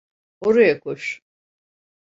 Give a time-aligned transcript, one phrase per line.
[0.41, 1.21] Oraya koş.